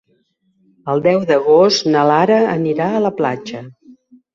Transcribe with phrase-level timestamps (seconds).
[0.93, 3.69] El deu d'agost na Lara anirà a la platja.